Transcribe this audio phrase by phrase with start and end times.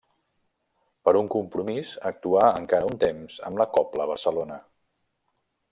[1.07, 4.63] Per un compromís actuà encara un temps amb la Cobla Barcelona.